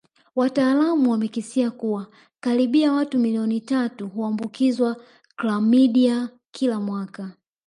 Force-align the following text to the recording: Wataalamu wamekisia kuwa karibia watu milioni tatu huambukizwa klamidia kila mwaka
Wataalamu 0.35 1.11
wamekisia 1.11 1.71
kuwa 1.71 2.07
karibia 2.39 2.91
watu 2.93 3.19
milioni 3.19 3.61
tatu 3.61 4.07
huambukizwa 4.07 4.97
klamidia 5.35 6.29
kila 6.51 6.79
mwaka 6.79 7.31